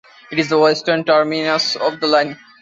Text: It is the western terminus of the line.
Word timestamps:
It 0.31 0.39
is 0.39 0.49
the 0.49 0.57
western 0.57 1.03
terminus 1.03 1.75
of 1.75 1.99
the 1.99 2.07
line. 2.07 2.35